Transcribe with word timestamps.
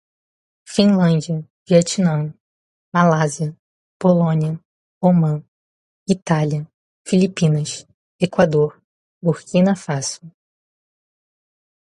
Finlândia, 0.73 1.37
Vietnam, 1.67 2.33
Malásia, 2.93 3.55
Polônia, 4.01 4.53
Omã, 4.99 5.43
Itália, 6.09 6.67
Filipinas, 7.07 7.85
Equador, 8.19 8.81
Burquina 9.21 9.75
Fasso 9.75 10.21